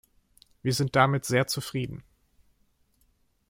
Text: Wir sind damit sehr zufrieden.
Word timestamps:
Wir 0.63 0.73
sind 0.73 0.95
damit 0.95 1.25
sehr 1.25 1.45
zufrieden. 1.45 2.03